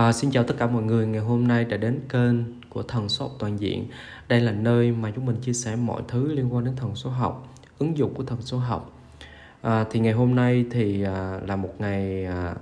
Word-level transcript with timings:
À, 0.00 0.12
xin 0.12 0.30
chào 0.30 0.44
tất 0.44 0.54
cả 0.58 0.66
mọi 0.66 0.82
người, 0.82 1.06
ngày 1.06 1.20
hôm 1.20 1.48
nay 1.48 1.64
đã 1.64 1.76
đến 1.76 2.00
kênh 2.08 2.36
của 2.68 2.82
Thần 2.82 3.08
số 3.08 3.24
học 3.24 3.36
toàn 3.38 3.60
diện. 3.60 3.88
Đây 4.28 4.40
là 4.40 4.52
nơi 4.52 4.92
mà 4.92 5.12
chúng 5.16 5.26
mình 5.26 5.36
chia 5.36 5.52
sẻ 5.52 5.76
mọi 5.76 6.02
thứ 6.08 6.32
liên 6.32 6.54
quan 6.54 6.64
đến 6.64 6.76
thần 6.76 6.94
số 6.94 7.10
học, 7.10 7.54
ứng 7.78 7.98
dụng 7.98 8.14
của 8.14 8.22
thần 8.24 8.42
số 8.42 8.58
học. 8.58 8.92
À, 9.62 9.84
thì 9.90 10.00
ngày 10.00 10.12
hôm 10.12 10.34
nay 10.34 10.64
thì 10.70 11.02
à, 11.02 11.40
là 11.46 11.56
một 11.56 11.74
ngày 11.78 12.24
à, 12.24 12.54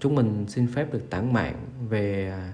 chúng 0.00 0.14
mình 0.14 0.44
xin 0.48 0.66
phép 0.66 0.92
được 0.92 1.10
tản 1.10 1.32
mạn 1.32 1.54
về 1.88 2.30
à, 2.30 2.52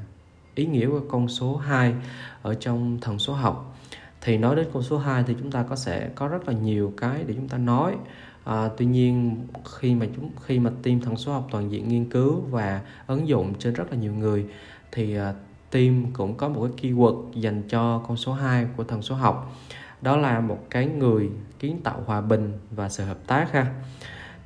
ý 0.55 0.67
nghĩa 0.67 0.87
của 0.87 1.01
con 1.09 1.29
số 1.29 1.57
2 1.57 1.95
ở 2.43 2.55
trong 2.55 2.99
thần 3.01 3.19
số 3.19 3.33
học. 3.33 3.79
Thì 4.21 4.39
nói 4.39 4.57
đến 4.57 4.67
con 4.73 4.83
số 4.83 4.99
2 4.99 5.25
thì 5.27 5.35
chúng 5.39 5.51
ta 5.51 5.63
có 5.63 5.77
sẽ 5.77 6.09
có 6.15 6.29
rất 6.29 6.49
là 6.49 6.55
nhiều 6.55 6.93
cái 6.97 7.25
để 7.27 7.35
chúng 7.35 7.49
ta 7.49 7.59
nói 7.59 7.97
À, 8.45 8.69
tuy 8.77 8.87
nhiên 8.87 9.47
khi 9.65 9.95
mà 9.95 10.07
chúng 10.17 10.31
khi 10.43 10.59
mà 10.59 10.71
team 10.83 11.01
thần 11.01 11.17
số 11.17 11.33
học 11.33 11.49
toàn 11.51 11.71
diện 11.71 11.89
nghiên 11.89 12.11
cứu 12.11 12.41
và 12.41 12.81
ứng 13.07 13.29
dụng 13.29 13.55
trên 13.59 13.75
rất 13.75 13.91
là 13.91 13.97
nhiều 13.97 14.15
người 14.15 14.47
thì 14.93 15.19
uh, 15.19 15.23
team 15.71 16.07
cũng 16.13 16.37
có 16.37 16.49
một 16.49 16.69
cái 16.77 16.93
keyword 16.93 17.33
dành 17.33 17.63
cho 17.69 18.03
con 18.09 18.17
số 18.17 18.33
2 18.33 18.67
của 18.77 18.85
thần 18.85 19.03
số 19.03 19.15
học. 19.15 19.57
Đó 20.03 20.17
là 20.17 20.41
một 20.41 20.59
cái 20.71 20.87
người 20.87 21.31
kiến 21.59 21.81
tạo 21.85 22.03
hòa 22.07 22.21
bình 22.21 22.53
và 22.71 22.89
sự 22.89 23.05
hợp 23.05 23.19
tác 23.27 23.53
ha. 23.53 23.67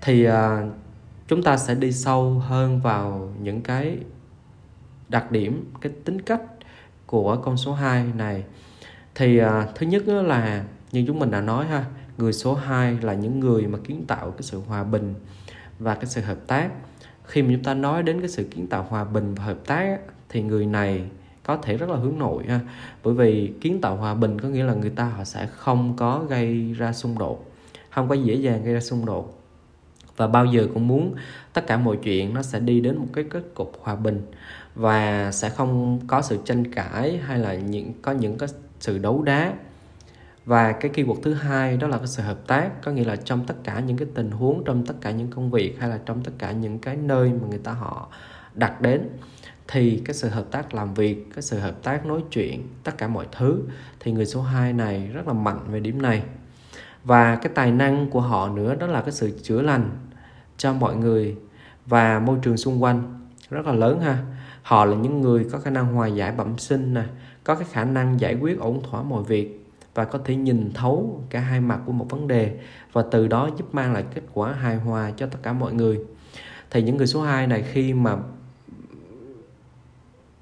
Thì 0.00 0.28
uh, 0.28 0.32
chúng 1.28 1.42
ta 1.42 1.56
sẽ 1.56 1.74
đi 1.74 1.92
sâu 1.92 2.30
hơn 2.30 2.80
vào 2.80 3.34
những 3.40 3.60
cái 3.60 3.98
đặc 5.08 5.30
điểm 5.30 5.72
cái 5.80 5.92
tính 6.04 6.20
cách 6.20 6.42
của 7.06 7.36
con 7.36 7.56
số 7.56 7.72
2 7.72 8.04
này. 8.16 8.44
Thì 9.14 9.42
uh, 9.42 9.46
thứ 9.74 9.86
nhất 9.86 10.08
là 10.08 10.64
như 10.92 11.04
chúng 11.06 11.18
mình 11.18 11.30
đã 11.30 11.40
nói 11.40 11.66
ha 11.66 11.84
người 12.18 12.32
số 12.32 12.54
2 12.54 12.98
là 13.02 13.14
những 13.14 13.40
người 13.40 13.66
mà 13.66 13.78
kiến 13.84 14.04
tạo 14.06 14.30
cái 14.30 14.42
sự 14.42 14.60
hòa 14.68 14.84
bình 14.84 15.14
và 15.78 15.94
cái 15.94 16.06
sự 16.06 16.20
hợp 16.20 16.38
tác. 16.46 16.70
Khi 17.24 17.42
mà 17.42 17.48
chúng 17.52 17.64
ta 17.64 17.74
nói 17.74 18.02
đến 18.02 18.20
cái 18.20 18.28
sự 18.28 18.44
kiến 18.44 18.66
tạo 18.66 18.86
hòa 18.88 19.04
bình 19.04 19.34
và 19.34 19.44
hợp 19.44 19.58
tác 19.66 19.98
thì 20.28 20.42
người 20.42 20.66
này 20.66 21.02
có 21.42 21.56
thể 21.56 21.76
rất 21.76 21.88
là 21.88 21.96
hướng 21.96 22.18
nội 22.18 22.44
ha. 22.48 22.60
Bởi 23.04 23.14
vì 23.14 23.52
kiến 23.60 23.80
tạo 23.80 23.96
hòa 23.96 24.14
bình 24.14 24.40
có 24.40 24.48
nghĩa 24.48 24.64
là 24.64 24.74
người 24.74 24.90
ta 24.90 25.04
họ 25.04 25.24
sẽ 25.24 25.46
không 25.46 25.96
có 25.96 26.24
gây 26.28 26.72
ra 26.72 26.92
xung 26.92 27.18
đột, 27.18 27.52
không 27.90 28.08
có 28.08 28.14
dễ 28.14 28.34
dàng 28.34 28.64
gây 28.64 28.74
ra 28.74 28.80
xung 28.80 29.06
đột. 29.06 29.40
Và 30.16 30.26
bao 30.26 30.46
giờ 30.46 30.66
cũng 30.74 30.88
muốn 30.88 31.14
tất 31.52 31.66
cả 31.66 31.76
mọi 31.76 31.96
chuyện 32.02 32.34
nó 32.34 32.42
sẽ 32.42 32.60
đi 32.60 32.80
đến 32.80 32.96
một 32.96 33.06
cái 33.12 33.24
kết 33.30 33.42
cục 33.54 33.72
hòa 33.80 33.96
bình 33.96 34.26
và 34.74 35.30
sẽ 35.32 35.48
không 35.48 36.00
có 36.06 36.22
sự 36.22 36.38
tranh 36.44 36.72
cãi 36.72 37.16
hay 37.16 37.38
là 37.38 37.54
những, 37.54 37.92
có 38.02 38.12
những 38.12 38.38
cái 38.38 38.48
sự 38.80 38.98
đấu 38.98 39.22
đá 39.22 39.52
và 40.44 40.72
cái 40.72 40.90
keyword 40.94 41.20
thứ 41.22 41.34
hai 41.34 41.76
đó 41.76 41.88
là 41.88 41.98
cái 41.98 42.06
sự 42.06 42.22
hợp 42.22 42.46
tác, 42.46 42.82
có 42.82 42.92
nghĩa 42.92 43.04
là 43.04 43.16
trong 43.16 43.46
tất 43.46 43.54
cả 43.64 43.80
những 43.80 43.96
cái 43.96 44.08
tình 44.14 44.30
huống, 44.30 44.64
trong 44.64 44.86
tất 44.86 44.94
cả 45.00 45.10
những 45.10 45.30
công 45.30 45.50
việc 45.50 45.76
hay 45.80 45.90
là 45.90 45.98
trong 46.06 46.22
tất 46.22 46.32
cả 46.38 46.52
những 46.52 46.78
cái 46.78 46.96
nơi 46.96 47.32
mà 47.32 47.48
người 47.48 47.58
ta 47.58 47.72
họ 47.72 48.08
đặt 48.54 48.80
đến, 48.80 49.08
thì 49.68 50.02
cái 50.04 50.14
sự 50.14 50.28
hợp 50.28 50.44
tác 50.50 50.74
làm 50.74 50.94
việc, 50.94 51.26
cái 51.34 51.42
sự 51.42 51.58
hợp 51.58 51.82
tác 51.82 52.06
nói 52.06 52.20
chuyện, 52.30 52.68
tất 52.84 52.98
cả 52.98 53.08
mọi 53.08 53.26
thứ, 53.32 53.62
thì 54.00 54.12
người 54.12 54.26
số 54.26 54.42
2 54.42 54.72
này 54.72 55.10
rất 55.12 55.26
là 55.26 55.32
mạnh 55.32 55.60
về 55.70 55.80
điểm 55.80 56.02
này. 56.02 56.22
Và 57.04 57.36
cái 57.36 57.52
tài 57.54 57.72
năng 57.72 58.10
của 58.10 58.20
họ 58.20 58.48
nữa 58.48 58.74
đó 58.74 58.86
là 58.86 59.00
cái 59.02 59.12
sự 59.12 59.38
chữa 59.42 59.62
lành 59.62 59.90
cho 60.56 60.72
mọi 60.72 60.96
người 60.96 61.36
và 61.86 62.18
môi 62.18 62.38
trường 62.42 62.56
xung 62.56 62.82
quanh 62.82 63.26
rất 63.50 63.66
là 63.66 63.72
lớn 63.72 64.00
ha. 64.00 64.18
Họ 64.62 64.84
là 64.84 64.96
những 64.96 65.20
người 65.20 65.46
có 65.52 65.58
khả 65.58 65.70
năng 65.70 65.94
hòa 65.94 66.06
giải 66.06 66.32
bẩm 66.32 66.58
sinh 66.58 66.94
nè, 66.94 67.02
có 67.44 67.54
cái 67.54 67.66
khả 67.70 67.84
năng 67.84 68.20
giải 68.20 68.34
quyết 68.34 68.58
ổn 68.58 68.82
thỏa 68.90 69.02
mọi 69.02 69.22
việc 69.22 69.63
và 69.94 70.04
có 70.04 70.18
thể 70.24 70.36
nhìn 70.36 70.70
thấu 70.74 71.22
cả 71.30 71.40
hai 71.40 71.60
mặt 71.60 71.80
của 71.86 71.92
một 71.92 72.06
vấn 72.10 72.28
đề 72.28 72.58
và 72.92 73.04
từ 73.10 73.28
đó 73.28 73.50
giúp 73.58 73.74
mang 73.74 73.92
lại 73.92 74.04
kết 74.14 74.22
quả 74.32 74.52
hài 74.52 74.76
hòa 74.76 75.12
cho 75.16 75.26
tất 75.26 75.38
cả 75.42 75.52
mọi 75.52 75.74
người. 75.74 76.00
Thì 76.70 76.82
những 76.82 76.96
người 76.96 77.06
số 77.06 77.22
2 77.22 77.46
này 77.46 77.64
khi 77.72 77.92
mà 77.92 78.16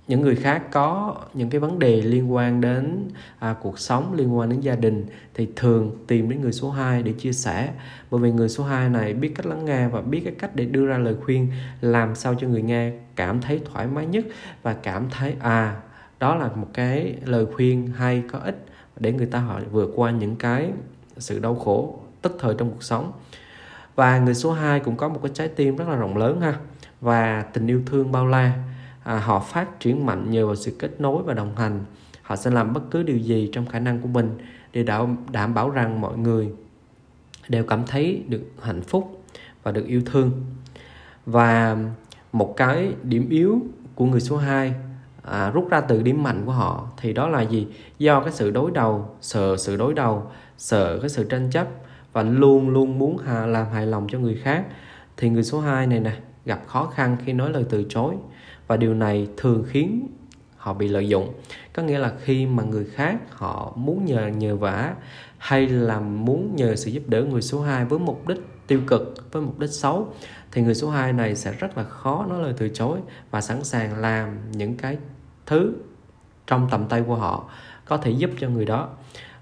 những 0.08 0.20
người 0.20 0.36
khác 0.36 0.62
có 0.73 1.17
những 1.34 1.50
cái 1.50 1.61
vấn 1.61 1.78
đề 1.78 2.03
liên 2.03 2.33
quan 2.33 2.61
đến 2.61 3.08
à, 3.39 3.55
cuộc 3.62 3.78
sống 3.78 4.14
liên 4.14 4.36
quan 4.36 4.48
đến 4.48 4.61
gia 4.61 4.77
đình 4.77 5.06
thì 5.34 5.48
thường 5.56 5.97
tìm 6.06 6.30
đến 6.30 6.41
người 6.41 6.53
số 6.53 6.70
2 6.70 7.03
để 7.03 7.12
chia 7.12 7.33
sẻ. 7.33 7.73
Bởi 8.11 8.20
vì 8.20 8.33
người 8.33 8.48
số 8.48 8.64
2 8.64 8.89
này 8.89 9.14
biết 9.14 9.33
cách 9.35 9.46
lắng 9.46 9.64
nghe 9.64 9.89
và 9.89 10.01
biết 10.01 10.20
cái 10.24 10.35
cách 10.39 10.57
để 10.57 10.64
đưa 10.64 10.86
ra 10.86 10.98
lời 10.98 11.17
khuyên 11.24 11.48
làm 11.80 12.14
sao 12.14 12.35
cho 12.41 12.48
người 12.48 12.62
nghe 12.62 12.92
cảm 13.17 13.41
thấy 13.41 13.61
thoải 13.73 13.86
mái 13.86 14.07
nhất 14.07 14.24
và 14.62 14.74
cảm 14.74 15.11
thấy 15.11 15.35
à 15.41 15.80
đó 16.20 16.35
là 16.35 16.48
một 16.55 16.68
cái 16.73 17.17
lời 17.24 17.46
khuyên 17.57 17.86
hay 17.86 18.23
có 18.33 18.39
ích 18.39 18.67
để 18.97 19.13
người 19.13 19.27
ta 19.27 19.39
họ 19.39 19.61
vượt 19.70 19.92
qua 19.97 20.11
những 20.11 20.36
cái 20.36 20.73
sự 21.17 21.39
đau 21.39 21.55
khổ 21.55 22.01
tức 22.23 22.36
thời 22.41 22.55
trong 22.58 22.70
cuộc 22.70 22.83
sống. 22.83 23.13
Và 23.95 24.19
người 24.19 24.35
số 24.35 24.53
2 24.53 24.80
cũng 24.80 24.97
có 24.97 25.08
một 25.08 25.20
cái 25.23 25.33
trái 25.35 25.48
tim 25.48 25.77
rất 25.77 25.89
là 25.89 25.97
rộng 25.97 26.17
lớn 26.17 26.41
ha. 26.41 26.58
Và 27.01 27.42
tình 27.42 27.67
yêu 27.67 27.83
thương 27.86 28.13
bao 28.13 28.27
la. 28.27 28.53
À, 29.05 29.19
họ 29.19 29.41
phát 29.41 29.80
triển 29.80 30.07
mạnh 30.07 30.30
nhờ 30.30 30.47
vào 30.47 30.57
sự 30.57 30.77
kết 30.79 31.01
nối 31.01 31.23
và 31.23 31.35
đồng 31.35 31.57
hành. 31.57 31.85
Họ 32.23 32.36
sẽ 32.36 32.51
làm 32.51 32.73
bất 32.73 32.83
cứ 32.91 33.03
điều 33.03 33.19
gì 33.19 33.51
trong 33.53 33.67
khả 33.67 33.79
năng 33.79 34.01
của 34.01 34.08
mình 34.08 34.39
để 34.73 34.83
đảm, 34.83 35.17
đảm 35.33 35.55
bảo 35.55 35.70
rằng 35.70 36.01
mọi 36.01 36.19
người 36.19 36.51
đều 37.48 37.64
cảm 37.64 37.86
thấy 37.86 38.23
được 38.29 38.42
hạnh 38.63 38.83
phúc 38.83 39.24
và 39.63 39.73
được 39.73 39.86
yêu 39.86 40.03
thương. 40.07 40.33
Và 41.27 41.77
một 42.33 42.55
cái 42.57 42.92
điểm 43.03 43.29
yếu 43.29 43.61
của 43.95 44.07
người 44.07 44.20
số 44.20 44.36
2 44.36 44.74
à, 45.22 45.50
rút 45.50 45.70
ra 45.70 45.80
từ 45.80 46.02
điểm 46.02 46.22
mạnh 46.22 46.42
của 46.46 46.52
họ 46.52 46.88
thì 46.96 47.12
đó 47.12 47.28
là 47.28 47.40
gì? 47.42 47.66
Do 47.98 48.20
cái 48.20 48.33
sự 48.33 48.50
đối 48.50 48.70
đầu 48.70 49.08
sợ 49.20 49.56
sự 49.56 49.77
đối 49.77 49.94
đầu 49.94 50.30
sợ 50.58 50.98
cái 50.98 51.08
sự 51.08 51.24
tranh 51.24 51.50
chấp 51.50 51.68
và 52.12 52.22
luôn 52.22 52.68
luôn 52.68 52.98
muốn 52.98 53.18
hà, 53.18 53.46
làm 53.46 53.66
hài 53.72 53.86
lòng 53.86 54.06
cho 54.11 54.18
người 54.18 54.40
khác. 54.42 54.64
Thì 55.16 55.28
người 55.28 55.42
số 55.42 55.61
2 55.61 55.86
này 55.86 56.00
nè 56.00 56.12
gặp 56.44 56.61
khó 56.66 56.86
khăn 56.86 57.16
khi 57.24 57.32
nói 57.32 57.50
lời 57.50 57.64
từ 57.70 57.84
chối 57.88 58.14
và 58.66 58.77
điều 58.77 58.94
này 58.94 59.28
thường 59.36 59.64
khiến 59.68 60.08
họ 60.56 60.74
bị 60.74 60.88
lợi 60.88 61.08
dụng. 61.08 61.32
Có 61.72 61.82
nghĩa 61.82 61.98
là 61.98 62.12
khi 62.20 62.46
mà 62.46 62.62
người 62.62 62.84
khác 62.84 63.16
họ 63.30 63.72
muốn 63.77 64.05
nhờ 64.05 64.27
nhờ 64.27 64.56
vả 64.56 64.94
hay 65.38 65.68
là 65.68 66.00
muốn 66.00 66.56
nhờ 66.56 66.77
sự 66.77 66.90
giúp 66.90 67.02
đỡ 67.06 67.24
người 67.24 67.42
số 67.42 67.61
2 67.61 67.84
với 67.84 67.98
mục 67.98 68.28
đích 68.28 68.52
tiêu 68.67 68.80
cực 68.86 69.33
với 69.33 69.42
mục 69.42 69.58
đích 69.58 69.70
xấu, 69.70 70.14
thì 70.52 70.62
người 70.62 70.74
số 70.74 70.90
2 70.90 71.12
này 71.12 71.36
sẽ 71.36 71.52
rất 71.52 71.78
là 71.78 71.84
khó 71.84 72.27
nói 72.28 72.42
lời 72.42 72.55
từ 72.56 72.68
chối 72.68 72.98
và 73.30 73.40
sẵn 73.40 73.64
sàng 73.64 73.98
làm 73.98 74.39
những 74.52 74.77
cái 74.77 74.98
thứ 75.46 75.74
trong 76.46 76.68
tầm 76.70 76.86
tay 76.89 77.02
của 77.06 77.14
họ 77.14 77.45
có 77.84 77.96
thể 77.96 78.11
giúp 78.11 78.30
cho 78.39 78.48
người 78.48 78.64
đó. 78.64 78.89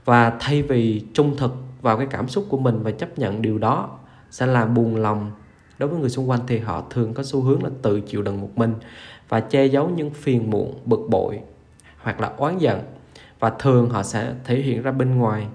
Và 0.05 0.37
thay 0.41 0.63
vì 0.63 1.05
trung 1.15 1.37
thực 1.37 1.55
vào 1.83 1.97
cái 1.97 2.07
cảm 2.11 2.29
xúc 2.29 2.47
của 2.49 2.59
mình 2.59 2.83
và 2.83 2.91
chấp 2.91 3.19
nhận 3.19 3.43
điều 3.43 3.59
đó, 3.59 3.99
sẽ 4.31 4.47
làm 4.47 4.75
buồn 4.75 4.97
lòng 4.97 5.31
đối 5.79 5.89
với 5.89 5.99
người 5.99 6.11
xung 6.11 6.31
quanh, 6.31 6.41
thì 6.47 6.59
họ 6.59 6.85
thường 6.91 7.15
có 7.15 7.23
xu 7.23 7.43
hướng 7.43 7.65
là 7.65 7.71
tự 7.83 8.01
chịu 8.01 8.23
đựng 8.23 8.41
một 8.41 8.51
mình 8.57 8.75
và 9.29 9.41
che 9.41 9.67
giấu 9.67 9.89
những 9.89 10.11
phiền 10.11 10.51
muộn, 10.51 10.81
bực 10.85 11.01
bội 11.09 11.41
hoặc 12.03 12.21
là 12.21 12.33
oán 12.37 12.59
giận. 12.59 12.81
Và 13.39 13.51
thường 13.51 13.91
họ 13.91 14.03
sẽ 14.03 14.35
thể 14.45 14.57
hiện 14.61 14.83
ra 14.83 14.93
bên 14.93 15.15
ngoài 15.15 15.47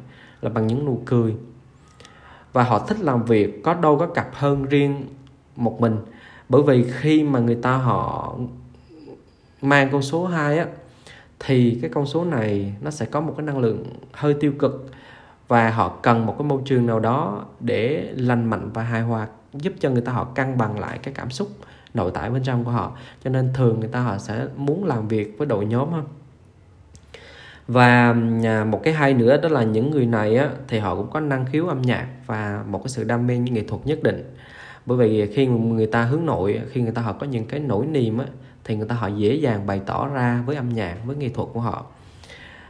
là 0.41 0.49
bằng 0.49 0.67
những 0.67 0.85
nụ 0.85 1.01
cười 1.05 1.35
và 2.55 2.63
họ 2.63 2.79
thích 2.79 2.97
làm 3.01 3.25
việc 3.25 3.63
có 3.63 3.73
đâu 3.73 3.97
có 3.97 4.07
cặp 4.07 4.29
hơn 4.33 4.65
riêng 4.65 5.05
một 5.55 5.81
mình. 5.81 5.97
Bởi 6.49 6.61
vì 6.63 6.85
khi 6.91 7.23
mà 7.23 7.39
người 7.39 7.55
ta 7.55 7.77
họ 7.77 8.33
mang 9.61 9.89
con 9.91 10.01
số 10.01 10.25
2 10.25 10.57
á, 10.57 10.65
thì 11.39 11.79
cái 11.81 11.91
con 11.93 12.05
số 12.05 12.25
này 12.25 12.73
nó 12.81 12.91
sẽ 12.91 13.05
có 13.05 13.21
một 13.21 13.33
cái 13.37 13.45
năng 13.45 13.57
lượng 13.57 13.83
hơi 14.13 14.35
tiêu 14.39 14.53
cực. 14.59 14.89
Và 15.47 15.69
họ 15.69 15.89
cần 16.01 16.25
một 16.25 16.35
cái 16.39 16.47
môi 16.47 16.61
trường 16.65 16.85
nào 16.85 16.99
đó 16.99 17.45
để 17.59 18.11
lành 18.15 18.45
mạnh 18.45 18.69
và 18.73 18.83
hài 18.83 19.01
hòa, 19.01 19.27
giúp 19.53 19.73
cho 19.79 19.89
người 19.89 20.01
ta 20.01 20.11
họ 20.11 20.23
cân 20.23 20.57
bằng 20.57 20.79
lại 20.79 20.99
cái 21.03 21.13
cảm 21.13 21.29
xúc 21.29 21.49
nội 21.93 22.11
tại 22.13 22.29
bên 22.29 22.43
trong 22.43 22.63
của 22.63 22.71
họ. 22.71 22.91
Cho 23.23 23.29
nên 23.29 23.53
thường 23.53 23.79
người 23.79 23.89
ta 23.89 24.01
họ 24.01 24.17
sẽ 24.17 24.47
muốn 24.55 24.85
làm 24.85 25.07
việc 25.07 25.35
với 25.37 25.47
đội 25.47 25.65
nhóm 25.65 25.91
hơn 25.91 26.05
và 27.67 28.15
à, 28.43 28.65
một 28.65 28.81
cái 28.83 28.93
hay 28.93 29.13
nữa 29.13 29.37
đó 29.37 29.49
là 29.49 29.63
những 29.63 29.91
người 29.91 30.05
này 30.05 30.37
á, 30.37 30.49
thì 30.67 30.79
họ 30.79 30.95
cũng 30.95 31.09
có 31.11 31.19
năng 31.19 31.45
khiếu 31.45 31.67
âm 31.67 31.81
nhạc 31.81 32.07
và 32.25 32.63
một 32.67 32.79
cái 32.83 32.89
sự 32.89 33.03
đam 33.03 33.27
mê 33.27 33.37
nghệ 33.37 33.63
thuật 33.67 33.81
nhất 33.85 34.03
định. 34.03 34.35
Bởi 34.85 34.97
vì 34.97 35.33
khi 35.33 35.47
người 35.47 35.87
ta 35.87 36.03
hướng 36.03 36.25
nội 36.25 36.61
khi 36.69 36.81
người 36.81 36.91
ta 36.91 37.01
họ 37.01 37.13
có 37.13 37.25
những 37.25 37.45
cái 37.45 37.59
nỗi 37.59 37.85
niềm 37.85 38.17
á, 38.17 38.25
thì 38.63 38.75
người 38.75 38.87
ta 38.87 38.95
họ 38.95 39.07
dễ 39.07 39.35
dàng 39.35 39.67
bày 39.67 39.81
tỏ 39.85 40.07
ra 40.07 40.43
với 40.45 40.55
âm 40.55 40.69
nhạc 40.69 40.95
với 41.05 41.15
nghệ 41.15 41.29
thuật 41.29 41.49
của 41.53 41.59
họ. 41.59 41.85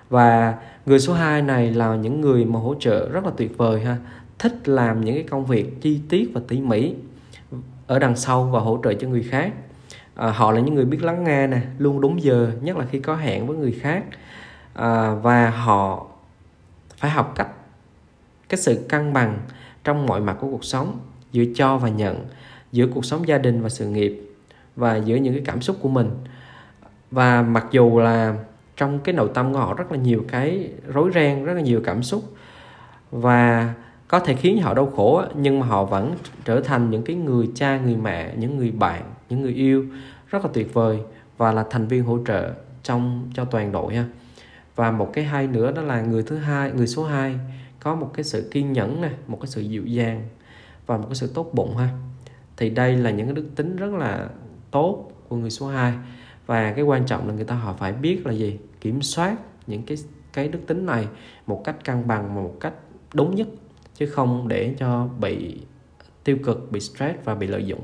Và 0.10 0.56
người 0.86 1.00
số 1.00 1.14
2 1.14 1.42
này 1.42 1.72
là 1.72 1.96
những 1.96 2.22
người 2.22 2.46
mà 2.46 2.60
hỗ 2.60 2.76
trợ 2.80 3.10
rất 3.10 3.26
là 3.26 3.32
tuyệt 3.38 3.58
vời 3.58 3.82
ha. 3.82 3.98
Thích 4.40 4.68
làm 4.70 5.06
những 5.06 5.16
cái 5.16 5.24
công 5.24 5.46
việc 5.46 5.82
chi 5.82 6.00
tiết 6.10 6.30
và 6.34 6.42
tỉ 6.48 6.62
mỉ 6.62 6.94
ở 7.88 8.00
đằng 8.00 8.16
sau 8.16 8.44
và 8.44 8.60
hỗ 8.60 8.80
trợ 8.84 8.94
cho 8.94 9.08
người 9.08 9.24
khác. 9.24 9.54
À, 10.16 10.32
họ 10.32 10.52
là 10.52 10.60
những 10.60 10.76
người 10.76 10.86
biết 10.86 11.04
lắng 11.04 11.24
nghe 11.24 11.48
nè 11.48 11.62
luôn 11.78 12.02
đúng 12.02 12.22
giờ 12.22 12.52
nhất 12.62 12.78
là 12.78 12.86
khi 12.86 13.00
có 13.00 13.16
hẹn 13.16 13.48
với 13.48 13.58
người 13.58 13.72
khác 13.72 14.04
à, 14.76 15.14
và 15.14 15.50
họ 15.50 16.06
phải 16.98 17.12
học 17.12 17.34
cách 17.36 17.48
cái 18.50 18.58
sự 18.58 18.86
cân 18.90 19.14
bằng 19.14 19.40
trong 19.84 20.06
mọi 20.06 20.22
mặt 20.22 20.38
của 20.40 20.48
cuộc 20.48 20.66
sống 20.66 21.00
giữa 21.32 21.44
cho 21.56 21.78
và 21.78 21.90
nhận 21.90 22.26
giữa 22.72 22.88
cuộc 22.94 23.06
sống 23.06 23.28
gia 23.28 23.38
đình 23.38 23.62
và 23.62 23.70
sự 23.70 23.88
nghiệp 23.88 24.22
và 24.76 24.96
giữa 24.96 25.16
những 25.16 25.34
cái 25.34 25.44
cảm 25.46 25.62
xúc 25.62 25.78
của 25.82 25.90
mình. 25.90 26.12
Và 27.12 27.42
mặc 27.42 27.66
dù 27.72 28.00
là 28.00 28.36
trong 28.78 29.00
cái 29.00 29.16
nội 29.16 29.30
tâm 29.34 29.54
của 29.54 29.60
họ 29.60 29.74
rất 29.74 29.92
là 29.92 29.98
nhiều 29.98 30.26
cái 30.28 30.70
rối 30.88 31.12
ren 31.16 31.46
rất 31.46 31.54
là 31.54 31.62
nhiều 31.62 31.82
cảm 31.84 32.04
xúc 32.04 32.24
và 33.12 33.74
có 34.08 34.20
thể 34.20 34.34
khiến 34.34 34.62
họ 34.62 34.74
đau 34.74 34.86
khổ 34.96 35.24
nhưng 35.36 35.60
mà 35.60 35.66
họ 35.66 35.86
vẫn 35.86 36.16
trở 36.46 36.62
thành 36.62 36.90
những 36.90 37.04
cái 37.04 37.16
người 37.16 37.50
cha 37.56 37.80
người 37.80 37.96
mẹ 37.96 38.34
những 38.38 38.58
người 38.58 38.72
bạn 38.72 39.02
những 39.30 39.42
người 39.42 39.54
yêu 39.54 39.86
rất 40.28 40.46
là 40.46 40.50
tuyệt 40.54 40.74
vời 40.74 41.00
và 41.38 41.52
là 41.52 41.66
thành 41.70 41.88
viên 41.88 42.04
hỗ 42.04 42.20
trợ 42.28 42.54
trong 42.84 43.30
cho 43.34 43.46
toàn 43.46 43.72
đội 43.72 43.96
ha 43.96 44.06
và 44.76 44.92
một 44.92 45.10
cái 45.14 45.24
hay 45.24 45.48
nữa 45.48 45.72
đó 45.72 45.82
là 45.82 46.02
người 46.02 46.24
thứ 46.24 46.38
hai, 46.38 46.72
người 46.72 46.88
số 46.88 47.04
2 47.04 47.36
có 47.80 47.96
một 47.96 48.12
cái 48.14 48.24
sự 48.24 48.50
kiên 48.52 48.74
nhẫn 48.74 49.02
nè, 49.02 49.10
một 49.28 49.38
cái 49.42 49.48
sự 49.48 49.62
dịu 49.62 49.86
dàng 49.86 50.28
và 50.86 50.98
một 50.98 51.06
cái 51.08 51.16
sự 51.16 51.32
tốt 51.34 51.50
bụng 51.54 51.78
ha. 51.78 51.90
Thì 52.58 52.70
đây 52.70 52.98
là 52.98 53.12
những 53.12 53.28
cái 53.28 53.36
đức 53.36 53.50
tính 53.56 53.76
rất 53.76 53.94
là 53.94 54.30
tốt 54.72 55.12
của 55.30 55.36
người 55.36 55.50
số 55.50 55.68
2 55.68 55.94
và 56.46 56.74
cái 56.74 56.84
quan 56.84 57.06
trọng 57.06 57.28
là 57.28 57.34
người 57.34 57.46
ta 57.46 57.56
họ 57.56 57.74
phải 57.74 57.94
biết 57.94 58.26
là 58.26 58.34
gì? 58.34 58.60
Kiểm 58.82 59.02
soát 59.02 59.36
những 59.68 59.84
cái 59.84 59.98
cái 60.34 60.48
đức 60.48 60.60
tính 60.68 60.86
này 60.86 61.08
một 61.48 61.62
cách 61.64 61.76
cân 61.86 62.08
bằng 62.08 62.36
và 62.36 62.42
một 62.42 62.58
cách 62.60 62.74
đúng 63.14 63.36
nhất, 63.36 63.48
chứ 63.94 64.06
không 64.06 64.48
để 64.48 64.76
cho 64.78 65.08
bị 65.20 65.62
tiêu 66.24 66.38
cực, 66.44 66.72
bị 66.72 66.80
stress 66.80 67.20
và 67.24 67.36
bị 67.36 67.48
lợi 67.48 67.66
dụng. 67.66 67.82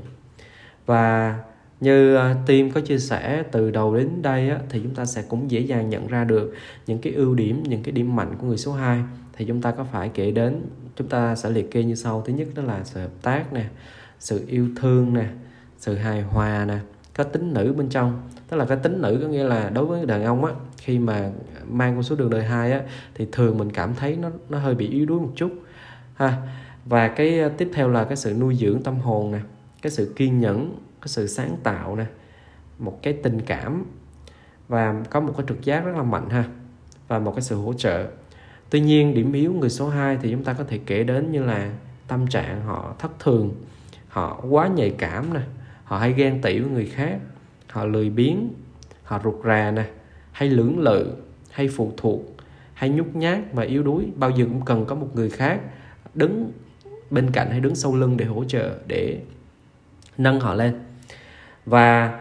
Và 0.86 1.38
như 1.82 2.14
à, 2.14 2.36
team 2.46 2.70
có 2.70 2.80
chia 2.80 2.98
sẻ 2.98 3.42
từ 3.52 3.70
đầu 3.70 3.96
đến 3.96 4.22
đây 4.22 4.50
á, 4.50 4.58
thì 4.68 4.80
chúng 4.82 4.94
ta 4.94 5.04
sẽ 5.04 5.22
cũng 5.28 5.50
dễ 5.50 5.60
dàng 5.60 5.90
nhận 5.90 6.06
ra 6.06 6.24
được 6.24 6.54
những 6.86 6.98
cái 6.98 7.12
ưu 7.12 7.34
điểm 7.34 7.62
những 7.62 7.82
cái 7.82 7.92
điểm 7.92 8.16
mạnh 8.16 8.34
của 8.40 8.46
người 8.46 8.56
số 8.56 8.72
2 8.72 9.02
thì 9.32 9.44
chúng 9.44 9.62
ta 9.62 9.70
có 9.70 9.84
phải 9.84 10.10
kể 10.14 10.30
đến 10.30 10.60
chúng 10.96 11.08
ta 11.08 11.36
sẽ 11.36 11.50
liệt 11.50 11.70
kê 11.70 11.82
như 11.82 11.94
sau. 11.94 12.22
Thứ 12.26 12.32
nhất 12.32 12.48
đó 12.54 12.62
là 12.62 12.84
sự 12.84 13.00
hợp 13.00 13.10
tác 13.22 13.52
nè 13.52 13.64
sự 14.18 14.44
yêu 14.48 14.68
thương 14.76 15.14
nè 15.14 15.26
sự 15.78 15.94
hài 15.94 16.22
hòa 16.22 16.64
nè 16.64 16.78
có 17.16 17.24
tính 17.24 17.54
nữ 17.54 17.74
bên 17.76 17.88
trong. 17.88 18.22
Tức 18.48 18.56
là 18.56 18.64
cái 18.64 18.78
tính 18.82 19.02
nữ 19.02 19.18
có 19.22 19.28
nghĩa 19.28 19.44
là 19.44 19.70
đối 19.70 19.86
với 19.86 20.06
đàn 20.06 20.24
ông 20.24 20.44
á 20.44 20.52
khi 20.76 20.98
mà 20.98 21.30
mang 21.68 21.94
con 21.94 22.02
số 22.02 22.16
đường 22.16 22.30
đời 22.30 22.44
hai 22.44 22.72
á 22.72 22.80
thì 23.14 23.26
thường 23.32 23.58
mình 23.58 23.70
cảm 23.72 23.94
thấy 23.94 24.16
nó 24.16 24.30
nó 24.48 24.58
hơi 24.58 24.74
bị 24.74 24.88
yếu 24.88 25.06
đuối 25.06 25.20
một 25.20 25.32
chút 25.36 25.52
ha. 26.14 26.36
Và 26.84 27.08
cái 27.08 27.40
à, 27.40 27.48
tiếp 27.48 27.70
theo 27.74 27.88
là 27.88 28.04
cái 28.04 28.16
sự 28.16 28.34
nuôi 28.34 28.54
dưỡng 28.54 28.82
tâm 28.82 28.98
hồn 28.98 29.32
nè 29.32 29.38
cái 29.82 29.90
sự 29.90 30.12
kiên 30.16 30.40
nhẫn 30.40 30.76
cái 31.02 31.08
sự 31.08 31.26
sáng 31.26 31.56
tạo 31.62 31.96
nè, 31.96 32.04
một 32.78 32.98
cái 33.02 33.12
tình 33.22 33.40
cảm 33.40 33.84
và 34.68 35.02
có 35.10 35.20
một 35.20 35.34
cái 35.36 35.46
trực 35.48 35.64
giác 35.64 35.84
rất 35.84 35.96
là 35.96 36.02
mạnh 36.02 36.30
ha, 36.30 36.44
và 37.08 37.18
một 37.18 37.32
cái 37.32 37.42
sự 37.42 37.56
hỗ 37.56 37.72
trợ. 37.72 38.06
Tuy 38.70 38.80
nhiên, 38.80 39.14
điểm 39.14 39.32
yếu 39.32 39.52
người 39.52 39.70
số 39.70 39.88
2 39.88 40.18
thì 40.22 40.30
chúng 40.30 40.44
ta 40.44 40.52
có 40.52 40.64
thể 40.64 40.78
kể 40.86 41.04
đến 41.04 41.32
như 41.32 41.44
là 41.44 41.72
tâm 42.08 42.26
trạng 42.26 42.64
họ 42.64 42.94
thất 42.98 43.18
thường, 43.18 43.54
họ 44.08 44.44
quá 44.50 44.68
nhạy 44.68 44.90
cảm 44.90 45.34
nè, 45.34 45.40
họ 45.84 45.98
hay 45.98 46.12
ghen 46.12 46.42
tị 46.42 46.58
với 46.58 46.70
người 46.70 46.86
khác, 46.86 47.18
họ 47.70 47.84
lười 47.84 48.10
biếng, 48.10 48.48
họ 49.04 49.20
rụt 49.24 49.34
rà 49.44 49.70
nè, 49.70 49.84
hay 50.32 50.48
lưỡng 50.48 50.78
lự, 50.78 51.12
hay 51.50 51.68
phụ 51.68 51.92
thuộc, 51.96 52.20
hay 52.74 52.90
nhút 52.90 53.06
nhát 53.14 53.38
và 53.52 53.62
yếu 53.62 53.82
đuối. 53.82 54.06
Bao 54.16 54.30
giờ 54.30 54.44
cũng 54.44 54.64
cần 54.64 54.84
có 54.86 54.94
một 54.94 55.08
người 55.14 55.30
khác 55.30 55.60
đứng 56.14 56.52
bên 57.10 57.30
cạnh 57.30 57.50
hay 57.50 57.60
đứng 57.60 57.74
sau 57.74 57.96
lưng 57.96 58.16
để 58.16 58.24
hỗ 58.24 58.44
trợ, 58.44 58.78
để 58.86 59.20
nâng 60.18 60.40
họ 60.40 60.54
lên 60.54 60.80
và 61.66 62.20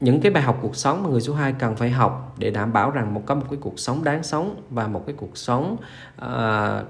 những 0.00 0.20
cái 0.20 0.32
bài 0.32 0.42
học 0.42 0.58
cuộc 0.62 0.76
sống 0.76 1.02
mà 1.02 1.10
người 1.10 1.20
số 1.20 1.34
2 1.34 1.54
cần 1.58 1.76
phải 1.76 1.90
học 1.90 2.34
để 2.38 2.50
đảm 2.50 2.72
bảo 2.72 2.90
rằng 2.90 3.14
một 3.14 3.22
có 3.26 3.34
một 3.34 3.46
cái 3.50 3.58
cuộc 3.60 3.78
sống 3.78 4.04
đáng 4.04 4.22
sống 4.22 4.62
và 4.70 4.86
một 4.86 5.02
cái 5.06 5.14
cuộc 5.18 5.36
sống 5.36 5.76
uh, 6.16 6.26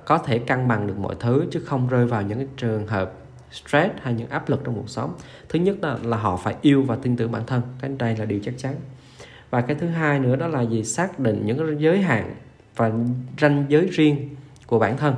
có 0.04 0.18
thể 0.24 0.38
cân 0.38 0.68
bằng 0.68 0.86
được 0.86 0.98
mọi 0.98 1.14
thứ 1.20 1.44
chứ 1.50 1.60
không 1.60 1.88
rơi 1.88 2.06
vào 2.06 2.22
những 2.22 2.38
cái 2.38 2.48
trường 2.56 2.86
hợp 2.86 3.12
stress 3.52 3.94
hay 4.02 4.14
những 4.14 4.28
áp 4.28 4.48
lực 4.48 4.60
trong 4.64 4.74
cuộc 4.74 4.88
sống. 4.88 5.14
Thứ 5.48 5.58
nhất 5.58 5.76
là, 5.82 5.98
là 6.02 6.16
họ 6.16 6.36
phải 6.36 6.54
yêu 6.62 6.82
và 6.82 6.96
tin 6.96 7.16
tưởng 7.16 7.32
bản 7.32 7.46
thân 7.46 7.62
cái 7.80 7.90
đây 7.98 8.16
là 8.16 8.24
điều 8.24 8.40
chắc 8.44 8.54
chắn. 8.58 8.74
Và 9.50 9.60
cái 9.60 9.76
thứ 9.80 9.86
hai 9.86 10.18
nữa 10.18 10.36
đó 10.36 10.46
là 10.48 10.62
gì? 10.62 10.84
Xác 10.84 11.18
định 11.18 11.42
những 11.46 11.58
cái 11.58 11.76
giới 11.78 12.02
hạn 12.02 12.34
và 12.76 12.90
ranh 13.40 13.64
giới 13.68 13.86
riêng 13.86 14.36
của 14.66 14.78
bản 14.78 14.96
thân 14.96 15.14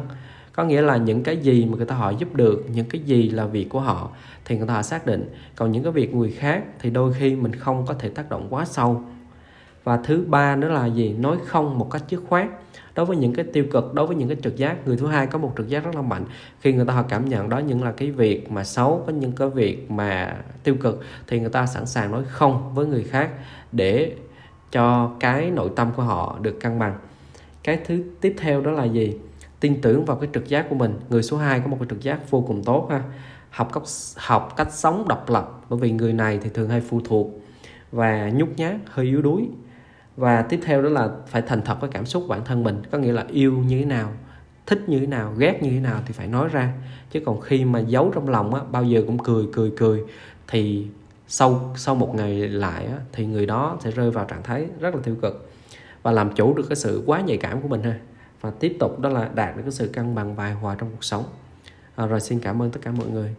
có 0.57 0.65
nghĩa 0.65 0.83
là 0.83 0.97
những 0.97 1.23
cái 1.23 1.37
gì 1.37 1.67
mà 1.67 1.77
người 1.77 1.87
ta 1.87 1.95
họ 1.95 2.11
giúp 2.11 2.35
được, 2.35 2.65
những 2.73 2.89
cái 2.89 3.01
gì 3.01 3.31
là 3.31 3.47
việc 3.47 3.69
của 3.69 3.81
họ 3.81 4.11
thì 4.45 4.59
người 4.59 4.69
ta 4.69 4.75
họ 4.75 4.83
xác 4.83 5.07
định. 5.07 5.29
Còn 5.57 5.73
những 5.73 5.83
cái 5.83 5.93
việc 5.93 6.15
người 6.15 6.31
khác 6.31 6.65
thì 6.79 6.91
đôi 6.91 7.13
khi 7.13 7.35
mình 7.35 7.55
không 7.55 7.87
có 7.87 7.95
thể 7.95 8.09
tác 8.09 8.31
động 8.31 8.47
quá 8.51 8.65
sâu. 8.65 9.03
Và 9.85 9.97
thứ 9.97 10.25
ba 10.29 10.57
nữa 10.57 10.69
là 10.69 10.87
gì? 10.87 11.13
Nói 11.13 11.37
không 11.47 11.79
một 11.79 11.91
cách 11.91 12.03
dứt 12.09 12.23
khoát. 12.29 12.47
Đối 12.95 13.07
với 13.07 13.17
những 13.17 13.35
cái 13.35 13.45
tiêu 13.53 13.65
cực, 13.71 13.95
đối 13.95 14.07
với 14.07 14.17
những 14.17 14.29
cái 14.29 14.37
trực 14.43 14.57
giác, 14.57 14.87
người 14.87 14.97
thứ 14.97 15.07
hai 15.07 15.27
có 15.27 15.39
một 15.39 15.53
trực 15.57 15.69
giác 15.69 15.85
rất 15.85 15.95
là 15.95 16.03
mạnh. 16.03 16.25
Khi 16.61 16.73
người 16.73 16.85
ta 16.85 16.95
họ 16.95 17.03
cảm 17.03 17.29
nhận 17.29 17.49
đó 17.49 17.59
những 17.59 17.83
là 17.85 17.93
cái 17.93 18.11
việc 18.11 18.51
mà 18.53 18.65
xấu, 18.65 19.03
có 19.07 19.13
những 19.13 19.33
cái 19.33 19.49
việc 19.49 19.91
mà 19.91 20.37
tiêu 20.63 20.75
cực 20.81 21.05
thì 21.27 21.41
người 21.41 21.49
ta 21.49 21.67
sẵn 21.67 21.87
sàng 21.87 22.13
nói 22.13 22.23
không 22.29 22.75
với 22.75 22.87
người 22.87 23.03
khác 23.03 23.31
để 23.73 24.13
cho 24.73 25.11
cái 25.21 25.51
nội 25.51 25.71
tâm 25.77 25.91
của 25.97 26.03
họ 26.03 26.39
được 26.43 26.61
cân 26.61 26.79
bằng. 26.79 26.99
Cái 27.63 27.79
thứ 27.87 28.03
tiếp 28.21 28.35
theo 28.39 28.61
đó 28.61 28.71
là 28.71 28.85
gì? 28.85 29.19
Tin 29.65 29.81
tưởng 29.81 30.05
vào 30.05 30.17
cái 30.17 30.29
trực 30.35 30.49
giác 30.49 30.67
của 30.69 30.75
mình. 30.75 30.95
Người 31.11 31.23
số 31.23 31.37
2 31.37 31.61
có 31.61 31.67
một 31.67 31.77
cái 31.81 31.87
trực 31.91 32.01
giác 32.01 32.31
vô 32.31 32.45
cùng 32.47 32.65
tốt 32.65 32.89
ha. 32.91 33.03
Học 33.51 33.71
cách 33.75 33.83
học 34.17 34.55
cách 34.57 34.73
sống 34.73 35.09
độc 35.09 35.31
lập 35.31 35.61
bởi 35.69 35.79
vì 35.79 35.93
người 35.93 36.13
này 36.13 36.39
thì 36.43 36.51
thường 36.55 36.69
hay 36.69 36.81
phụ 36.81 37.01
thuộc 37.05 37.41
và 37.93 38.31
nhút 38.35 38.49
nhát 38.57 38.77
hơi 38.87 39.07
yếu 39.07 39.23
đuối. 39.23 39.49
Và 40.17 40.43
tiếp 40.43 40.61
theo 40.65 40.83
đó 40.83 40.89
là 40.89 41.11
phải 41.27 41.43
thành 41.43 41.63
thật 41.63 41.81
với 41.81 41.91
cảm 41.91 42.07
xúc 42.07 42.25
bản 42.29 42.45
thân 42.45 42.63
mình 42.63 42.83
có 42.91 42.99
nghĩa 42.99 43.13
là 43.13 43.25
yêu 43.29 43.53
như 43.53 43.79
thế 43.79 43.85
nào 43.85 44.13
thích 44.67 44.89
như 44.89 44.99
thế 44.99 45.07
nào 45.07 45.35
ghét 45.39 45.63
như 45.63 45.71
thế 45.71 45.81
nào 45.81 46.01
thì 46.07 46.13
phải 46.13 46.27
nói 46.27 46.49
ra. 46.49 46.73
Chứ 47.11 47.21
còn 47.27 47.41
khi 47.41 47.65
mà 47.65 47.79
giấu 47.79 48.11
trong 48.15 48.29
lòng 48.29 48.55
á 48.55 48.61
bao 48.71 48.85
giờ 48.85 49.03
cũng 49.07 49.19
cười 49.19 49.45
cười 49.53 49.73
cười 49.77 50.01
thì 50.49 50.87
sau 51.29 51.75
sau 51.77 51.95
một 51.95 52.15
ngày 52.15 52.49
lại 52.49 52.87
á, 52.87 52.97
thì 53.13 53.27
người 53.27 53.47
đó 53.47 53.79
sẽ 53.81 53.91
rơi 53.91 54.11
vào 54.11 54.25
trạng 54.25 54.43
thái 54.43 54.67
rất 54.81 54.95
là 54.95 55.01
tiêu 55.05 55.17
cực 55.23 55.51
và 56.03 56.13
làm 56.13 56.35
chủ 56.35 56.55
được 56.55 56.65
cái 56.69 56.77
sự 56.77 57.03
quá 57.07 57.21
nhạy 57.21 57.37
cảm 57.37 57.63
của 57.63 57.69
mình 57.69 57.83
ha 57.83 57.99
và 58.45 58.51
tiếp 58.61 58.77
tục 58.81 59.01
đó 59.01 59.09
là 59.09 59.31
đạt 59.35 59.57
được 59.57 59.63
cái 59.63 59.73
sự 59.73 59.91
cân 59.93 60.15
bằng 60.15 60.35
và 60.35 60.45
hài 60.45 60.55
hòa 60.55 60.77
trong 60.79 60.91
cuộc 60.91 61.05
sống. 61.05 61.25
À, 61.97 62.07
rồi 62.07 62.21
xin 62.21 62.41
cảm 62.41 62.63
ơn 62.63 62.71
tất 62.71 62.81
cả 62.83 62.91
mọi 62.91 63.09
người. 63.09 63.35